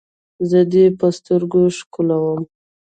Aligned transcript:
زه 0.49 0.59
دې 0.71 0.85
په 0.99 1.07
سترګو 1.17 1.61
ښکلوم. 1.77 2.39